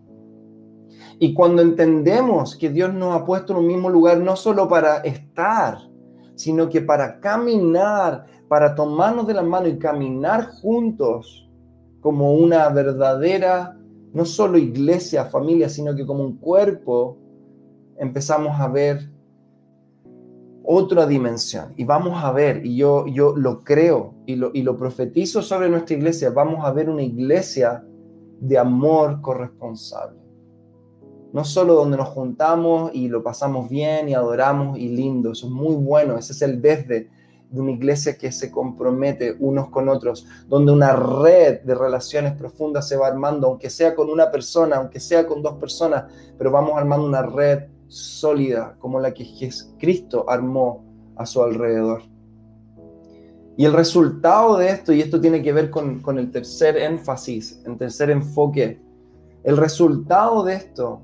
[1.19, 4.99] Y cuando entendemos que Dios nos ha puesto en un mismo lugar, no solo para
[4.99, 5.79] estar,
[6.35, 11.45] sino que para caminar, para tomarnos de la mano y caminar juntos
[11.99, 13.77] como una verdadera,
[14.13, 17.17] no solo iglesia, familia, sino que como un cuerpo,
[17.97, 19.16] empezamos a ver
[20.69, 21.73] otra dimensión.
[21.77, 25.69] Y vamos a ver, y yo, yo lo creo y lo, y lo profetizo sobre
[25.69, 27.85] nuestra iglesia, vamos a ver una iglesia
[28.41, 30.19] de amor corresponsable.
[31.31, 35.53] No solo donde nos juntamos y lo pasamos bien y adoramos y lindo, eso es
[35.53, 37.09] muy bueno, ese es el desde
[37.49, 42.89] de una iglesia que se compromete unos con otros, donde una red de relaciones profundas
[42.89, 46.73] se va armando, aunque sea con una persona, aunque sea con dos personas, pero vamos
[46.75, 49.25] armando una red sólida como la que
[49.77, 50.83] Cristo armó
[51.15, 52.03] a su alrededor.
[53.57, 57.61] Y el resultado de esto, y esto tiene que ver con, con el tercer énfasis,
[57.65, 58.79] el tercer enfoque,
[59.43, 61.01] el resultado de esto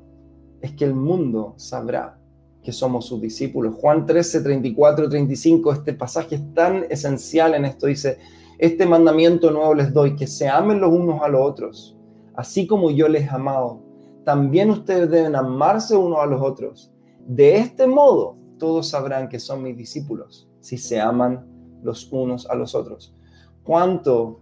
[0.61, 2.19] es que el mundo sabrá
[2.63, 3.75] que somos sus discípulos.
[3.75, 7.87] Juan 13, 34, 35, este pasaje es tan esencial en esto.
[7.87, 8.19] Dice,
[8.57, 11.97] este mandamiento nuevo les doy, que se amen los unos a los otros,
[12.35, 13.82] así como yo les he amado
[14.23, 16.91] también ustedes deben amarse unos a los otros.
[17.27, 21.45] De este modo, todos sabrán que son mis discípulos, si se aman
[21.83, 23.15] los unos a los otros.
[23.63, 24.41] ¿Cuánto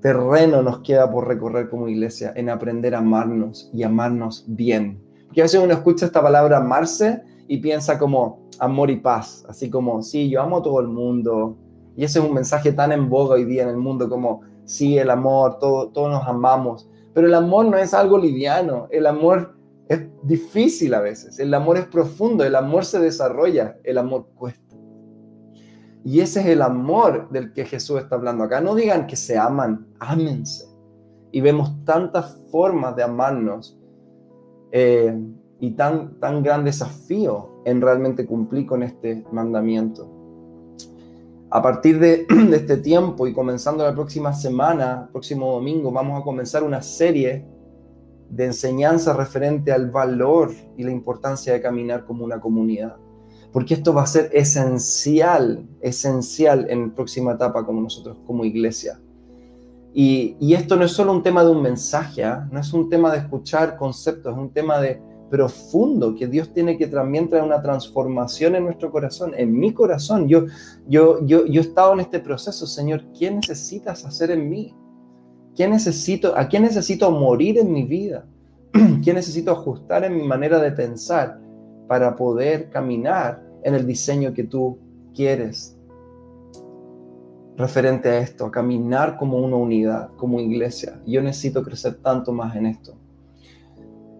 [0.00, 5.02] terreno nos queda por recorrer como iglesia en aprender a amarnos y amarnos bien?
[5.26, 9.70] Porque a veces uno escucha esta palabra amarse y piensa como amor y paz, así
[9.70, 11.56] como, sí, yo amo a todo el mundo.
[11.96, 14.98] Y ese es un mensaje tan en boga hoy día en el mundo como, sí,
[14.98, 16.88] el amor, todo, todos nos amamos.
[17.14, 19.54] Pero el amor no es algo liviano, el amor
[19.88, 24.62] es difícil a veces, el amor es profundo, el amor se desarrolla, el amor cuesta.
[26.04, 28.60] Y ese es el amor del que Jesús está hablando acá.
[28.60, 30.66] No digan que se aman, ámense.
[31.30, 33.78] Y vemos tantas formas de amarnos
[34.72, 35.16] eh,
[35.60, 40.11] y tan, tan gran desafío en realmente cumplir con este mandamiento.
[41.52, 46.62] A partir de, este tiempo y comenzando la próxima semana, próximo domingo, vamos a comenzar
[46.62, 47.44] una serie
[48.30, 52.96] de enseñanza referente al valor y la importancia de caminar como una comunidad.
[53.52, 58.98] Porque esto va a ser esencial, esencial en la próxima etapa como nosotros, como iglesia.
[59.92, 62.48] Y, y esto no es solo un tema de un mensaje, ¿ah?
[62.50, 66.76] no es un tema de escuchar conceptos, es un tema de profundo que Dios tiene
[66.76, 70.28] que también traer una transformación en nuestro corazón, en mi corazón.
[70.28, 70.44] Yo,
[70.86, 74.74] yo, yo, yo he estado en este proceso, Señor, ¿qué necesitas hacer en mí?
[75.56, 78.26] ¿Qué necesito, ¿A qué necesito morir en mi vida?
[79.02, 81.40] ¿Qué necesito ajustar en mi manera de pensar
[81.88, 84.78] para poder caminar en el diseño que tú
[85.14, 85.78] quieres?
[87.56, 91.00] Referente a esto, a caminar como una unidad, como iglesia.
[91.06, 93.01] Yo necesito crecer tanto más en esto.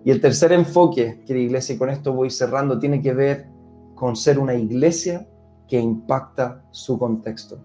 [0.04, 3.46] Y el tercer enfoque, querida iglesia, y con esto voy cerrando, tiene que ver
[3.94, 5.28] con ser una iglesia
[5.68, 7.58] que impacta su contexto,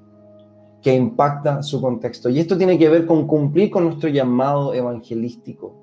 [0.81, 2.29] que impacta su contexto.
[2.29, 5.75] Y esto tiene que ver con cumplir con nuestro llamado evangelístico,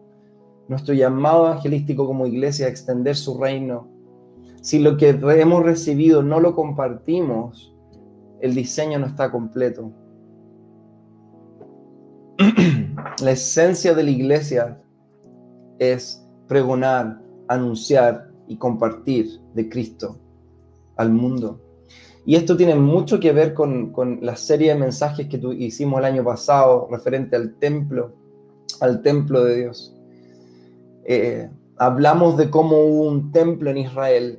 [0.68, 3.88] nuestro llamado evangelístico como iglesia a extender su reino.
[4.62, 7.74] Si lo que hemos recibido no lo compartimos,
[8.40, 9.90] el diseño no está completo.
[13.22, 14.82] La esencia de la iglesia
[15.78, 16.23] es
[16.54, 20.20] pregonar, anunciar y compartir de Cristo
[20.94, 21.60] al mundo.
[22.24, 26.22] Y esto tiene mucho que ver con, la serie de mensajes que hicimos el año
[26.22, 28.12] pasado referente al templo,
[28.80, 29.96] al templo de Dios.
[31.06, 34.38] Eh, hablamos de cómo hubo un templo en Israel,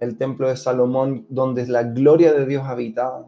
[0.00, 3.26] el templo de Salomón, donde la gloria de Dios habitaba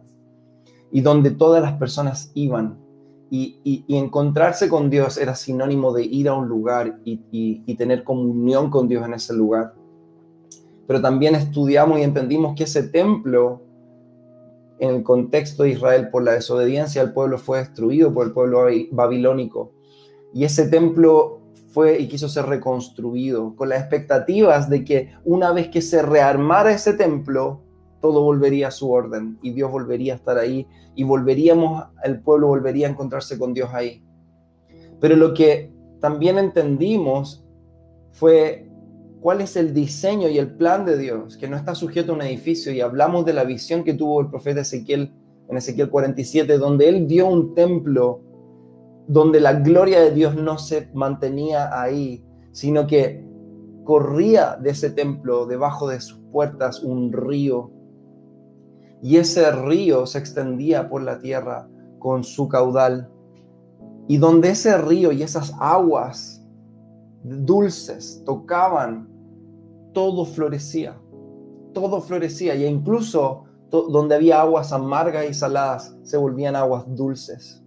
[0.92, 2.85] y donde todas las personas iban
[3.30, 8.88] y, encontrarse con Dios era sinónimo de ir a un lugar y, tener comunión con
[8.88, 9.74] Dios en ese lugar.
[10.86, 13.62] Pero también estudiamos y entendimos que ese templo,
[14.78, 18.66] en el contexto de Israel, por la desobediencia del pueblo, fue destruido por el pueblo
[18.92, 19.72] babilónico.
[20.32, 21.40] Y ese templo
[21.72, 26.72] fue y quiso ser reconstruido con las expectativas de que una vez que se rearmara
[26.72, 27.65] ese templo,
[28.00, 32.48] todo volvería a su orden y Dios volvería a estar ahí y volveríamos, el pueblo
[32.48, 34.02] volvería a encontrarse con Dios ahí.
[35.00, 37.44] Pero lo que también entendimos
[38.12, 38.68] fue
[39.20, 42.22] cuál es el diseño y el plan de Dios, que no está sujeto a un
[42.22, 45.12] edificio y hablamos de la visión que tuvo el profeta Ezequiel
[45.48, 48.22] en Ezequiel 47, donde él vio un templo
[49.06, 53.24] donde la gloria de Dios no se mantenía ahí, sino que
[53.84, 57.70] corría de ese templo, debajo de sus puertas, un río
[59.06, 61.68] y ese río se extendía por la tierra
[62.00, 63.08] con su caudal.
[64.08, 66.44] Y donde ese río y esas aguas
[67.22, 69.08] dulces tocaban,
[69.92, 71.00] todo florecía,
[71.72, 77.62] todo florecía, y incluso donde había aguas amargas y saladas, se volvían aguas dulces.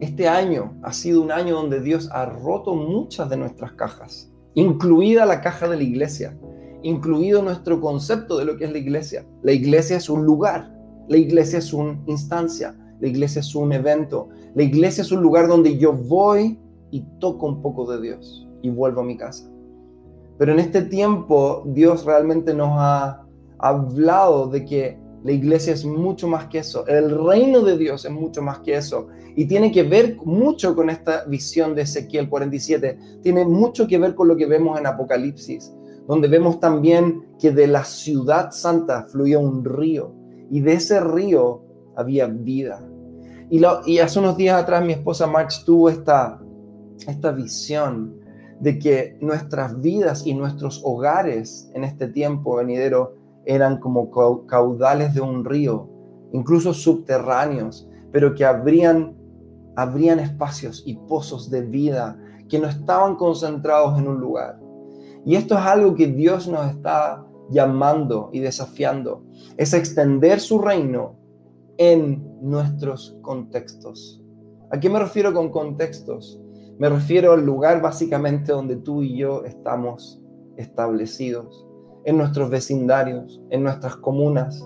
[0.00, 5.24] Este año ha sido un año donde Dios ha roto muchas de nuestras cajas, incluida
[5.26, 6.36] la caja de la iglesia
[6.86, 9.26] incluido nuestro concepto de lo que es la iglesia.
[9.42, 10.72] La iglesia es un lugar,
[11.08, 15.48] la iglesia es una instancia, la iglesia es un evento, la iglesia es un lugar
[15.48, 16.60] donde yo voy
[16.92, 19.50] y toco un poco de Dios y vuelvo a mi casa.
[20.38, 23.26] Pero en este tiempo Dios realmente nos ha
[23.58, 28.12] hablado de que la iglesia es mucho más que eso, el reino de Dios es
[28.12, 32.98] mucho más que eso y tiene que ver mucho con esta visión de Ezequiel 47,
[33.22, 35.74] tiene mucho que ver con lo que vemos en Apocalipsis
[36.06, 40.12] donde vemos también que de la ciudad santa fluía un río
[40.50, 41.62] y de ese río
[41.96, 42.86] había vida.
[43.50, 46.40] Y, y hace unos días atrás mi esposa March tuvo esta,
[47.06, 48.16] esta visión
[48.60, 53.14] de que nuestras vidas y nuestros hogares en este tiempo venidero
[53.44, 54.10] eran como
[54.46, 55.88] caudales de un río,
[56.32, 59.16] incluso subterráneos, pero que habrían,
[59.76, 64.58] habrían espacios y pozos de vida que no estaban concentrados en un lugar,
[65.26, 69.24] y esto es algo que Dios nos está llamando y desafiando,
[69.56, 71.16] es extender su reino
[71.78, 74.22] en nuestros contextos.
[74.70, 76.40] ¿A qué me refiero con contextos?
[76.78, 80.22] Me refiero al lugar básicamente donde tú y yo estamos
[80.56, 81.66] establecidos,
[82.04, 84.64] en nuestros vecindarios, en nuestras comunas,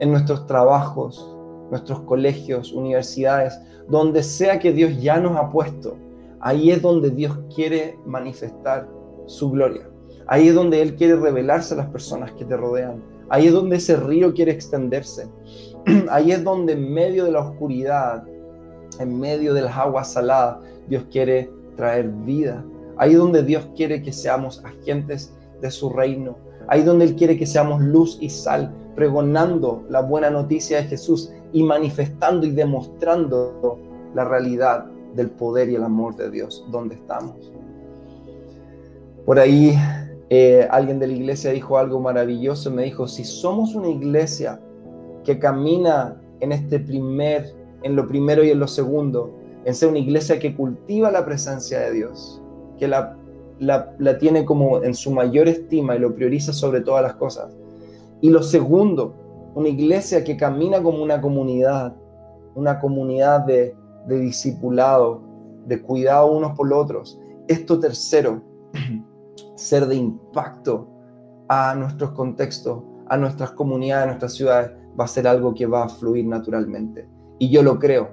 [0.00, 1.36] en nuestros trabajos,
[1.70, 3.56] nuestros colegios, universidades,
[3.88, 5.96] donde sea que Dios ya nos ha puesto.
[6.40, 8.88] Ahí es donde Dios quiere manifestar
[9.26, 9.91] su gloria.
[10.26, 13.02] Ahí es donde Él quiere revelarse a las personas que te rodean.
[13.28, 15.28] Ahí es donde ese río quiere extenderse.
[16.10, 18.24] Ahí es donde en medio de la oscuridad,
[18.98, 20.58] en medio de las aguas saladas,
[20.88, 22.64] Dios quiere traer vida.
[22.96, 26.36] Ahí es donde Dios quiere que seamos agentes de su reino.
[26.68, 31.32] Ahí donde Él quiere que seamos luz y sal, pregonando la buena noticia de Jesús
[31.52, 33.78] y manifestando y demostrando
[34.14, 37.52] la realidad del poder y el amor de Dios donde estamos.
[39.24, 39.76] Por ahí
[40.34, 44.58] eh, alguien de la iglesia dijo algo maravilloso, me dijo, si somos una iglesia
[45.24, 49.34] que camina en este primer, en lo primero y en lo segundo,
[49.66, 52.40] en ser una iglesia que cultiva la presencia de Dios,
[52.78, 53.18] que la,
[54.18, 57.54] tiene como en su mayor estima y lo prioriza sobre todas las cosas.
[58.22, 59.12] Y lo segundo,
[59.54, 61.94] una iglesia que camina como una comunidad,
[62.54, 63.76] una comunidad de,
[64.06, 65.20] de discipulado,
[65.66, 67.20] de cuidado unos por otros.
[67.48, 68.40] Esto tercero,
[69.62, 70.88] ser de impacto
[71.48, 75.84] a nuestros contextos, a nuestras comunidades, a nuestras ciudades, va a ser algo que va
[75.84, 77.08] a fluir naturalmente.
[77.38, 78.10] Y yo lo creo,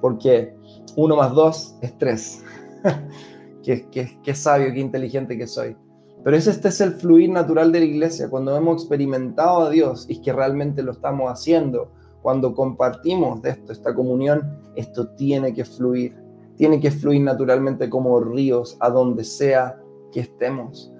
[0.00, 0.56] porque
[0.96, 2.44] uno más dos es tres.
[3.62, 3.88] qué,
[4.22, 5.76] qué, sabio, qué inteligente que soy.
[6.24, 10.06] Pero ese este es el fluir natural de la iglesia, cuando hemos experimentado a Dios
[10.08, 11.92] y que realmente lo estamos haciendo,
[12.22, 16.16] cuando compartimos de esto, esta comunión, esto tiene que fluir,
[16.56, 19.80] tiene que fluir naturalmente como ríos a donde sea
[20.12, 20.92] que estemos.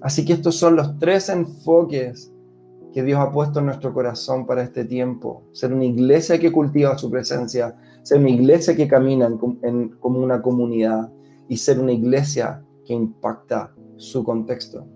[0.00, 2.32] Así que estos son los tres enfoques
[2.92, 5.42] que Dios ha puesto en nuestro corazón para este tiempo.
[5.52, 9.30] Ser una iglesia que cultiva su presencia, ser una iglesia que camina
[10.00, 11.12] como una comunidad
[11.48, 14.86] y ser una iglesia que impacta su contexto.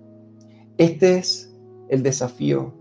[0.79, 1.55] Este es
[1.89, 2.73] el desafío.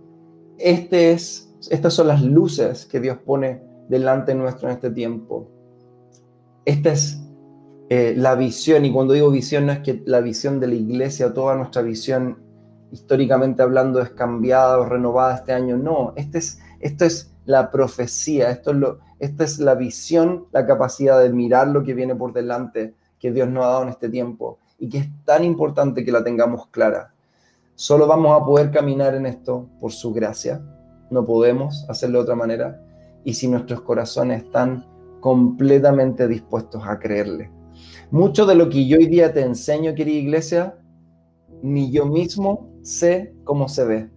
[0.58, 5.50] Este es, estas son las luces que Dios pone delante nuestro en este tiempo.
[6.64, 7.19] Esta es
[7.92, 11.34] eh, la visión, y cuando digo visión no es que la visión de la iglesia,
[11.34, 12.38] toda nuestra visión
[12.92, 18.52] históricamente hablando es cambiada o renovada este año, no, este es, esto es la profecía,
[18.52, 22.32] esto es lo, esta es la visión, la capacidad de mirar lo que viene por
[22.32, 26.12] delante que Dios nos ha dado en este tiempo y que es tan importante que
[26.12, 27.14] la tengamos clara.
[27.74, 30.62] Solo vamos a poder caminar en esto por su gracia,
[31.10, 32.80] no podemos hacerlo de otra manera
[33.24, 34.86] y si nuestros corazones están
[35.22, 37.59] completamente dispuestos a creerle.
[38.12, 40.80] Mucho de lo que yo hoy día te enseño, querida iglesia,
[41.62, 44.10] ni yo mismo sé cómo se ve,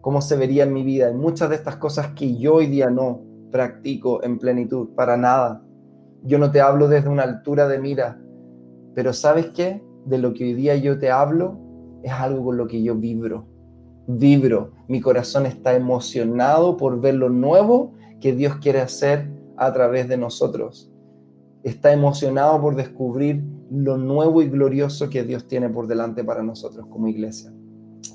[0.00, 1.10] cómo se vería en mi vida.
[1.10, 3.20] Y muchas de estas cosas que yo hoy día no
[3.52, 5.62] practico en plenitud, para nada.
[6.22, 8.18] Yo no te hablo desde una altura de mira,
[8.94, 9.82] pero ¿sabes qué?
[10.06, 11.58] De lo que hoy día yo te hablo
[12.02, 13.46] es algo con lo que yo vibro.
[14.06, 14.72] Vibro.
[14.88, 17.92] Mi corazón está emocionado por ver lo nuevo
[18.22, 20.93] que Dios quiere hacer a través de nosotros
[21.64, 26.86] está emocionado por descubrir lo nuevo y glorioso que Dios tiene por delante para nosotros
[26.88, 27.54] como iglesia.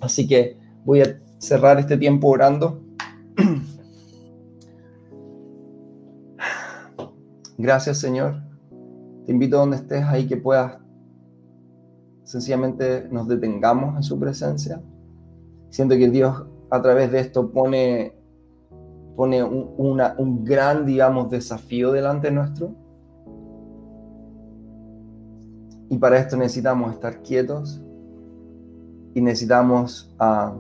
[0.02, 2.84] Así que voy a cerrar este tiempo orando.
[7.58, 8.36] Gracias Señor.
[9.26, 10.78] Te invito a donde estés ahí que puedas
[12.24, 14.80] sencillamente nos detengamos en su presencia.
[15.72, 18.14] Siento que Dios a través de esto pone,
[19.16, 22.76] pone un, un gran, digamos, desafío delante nuestro
[25.90, 27.82] Y para esto necesitamos estar quietos
[29.16, 30.56] y necesitamos ah,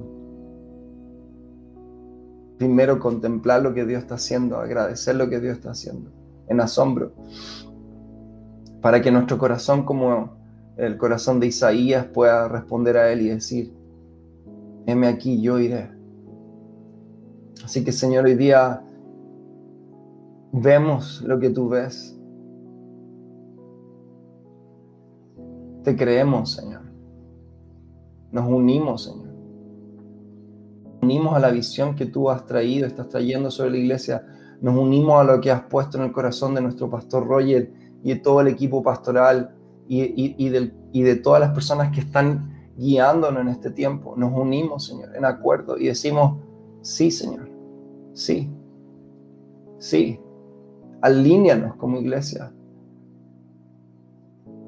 [2.57, 6.11] primero contemplar lo que Dios está haciendo, agradecer lo que Dios está haciendo,
[6.47, 7.13] en asombro,
[8.81, 10.37] para que nuestro corazón, como
[10.77, 13.73] el corazón de Isaías, pueda responder a Él y decir,
[14.87, 15.89] heme aquí, yo iré.
[17.63, 18.81] Así que Señor, hoy día
[20.51, 22.18] vemos lo que tú ves
[25.83, 26.81] Te creemos, Señor.
[28.31, 29.27] Nos unimos, Señor.
[30.83, 34.25] Nos unimos a la visión que tú has traído, estás trayendo sobre la iglesia.
[34.61, 37.71] Nos unimos a lo que has puesto en el corazón de nuestro pastor Roger
[38.03, 39.55] y de todo el equipo pastoral
[39.87, 44.15] y, de todas las personas que están guiándonos en este tiempo.
[44.15, 46.37] Nos unimos, Señor, en acuerdo y decimos,
[46.81, 47.49] sí, Señor,
[48.13, 48.49] sí,
[49.79, 50.19] sí,
[51.01, 52.53] alíñanos como iglesia.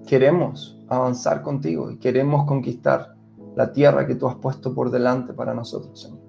[0.07, 3.15] Queremos avanzar contigo y queremos conquistar
[3.55, 6.19] la tierra que tú has puesto por delante para nosotros, Señor.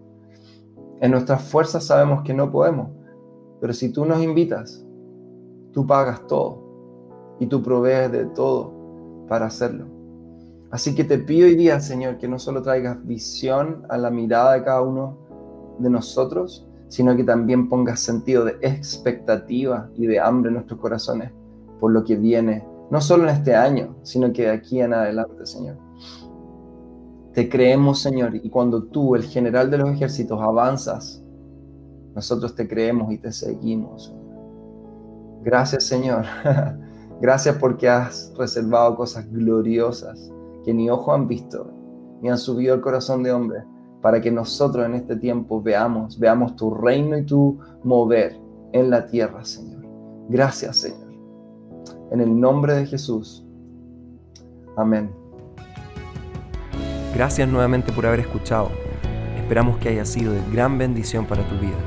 [1.01, 2.91] En nuestras fuerzas sabemos que no podemos,
[3.61, 4.85] pero si tú nos invitas,
[5.73, 6.62] tú pagas todo
[7.41, 8.73] y tú provees de todo
[9.29, 9.87] para hacerlo.
[10.70, 14.55] Así que te pido hoy día, Señor, que no solo traigas visión a la mirada
[14.55, 15.18] de cada uno
[15.79, 21.33] de nosotros, sino que también pongas sentido de expectativa y de hambre en nuestros corazones
[21.81, 25.47] por lo que viene no solo en este año, sino que de aquí en adelante,
[25.47, 25.78] Señor.
[27.32, 31.24] Te creemos, Señor, y cuando tú, el general de los ejércitos, avanzas,
[32.14, 34.14] nosotros te creemos y te seguimos.
[35.43, 36.26] Gracias, Señor.
[37.22, 40.30] Gracias porque has reservado cosas gloriosas
[40.62, 41.72] que ni ojo han visto,
[42.20, 43.64] y han subido al corazón de hombre
[44.03, 48.38] para que nosotros en este tiempo veamos, veamos tu reino y tu mover
[48.72, 49.82] en la tierra, Señor.
[50.28, 51.02] Gracias, Señor.
[52.13, 53.43] En el nombre de Jesús.
[54.77, 55.11] Amén.
[57.15, 58.71] Gracias nuevamente por haber escuchado.
[59.37, 61.79] Esperamos que haya sido de gran bendición para tu vida.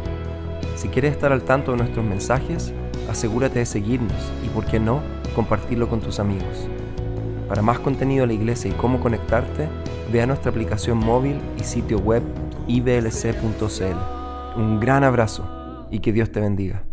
[0.76, 2.74] Si quieres estar al tanto de nuestros mensajes,
[3.08, 5.02] asegúrate de seguirnos y, por qué no,
[5.36, 6.68] compartirlo con tus amigos.
[7.48, 9.70] Para más contenido de la iglesia y cómo conectarte,
[10.12, 12.24] ve a nuestra aplicación móvil y sitio web
[12.68, 14.60] iblc.cl.
[14.60, 16.84] Un gran abrazo y que Dios te bendiga.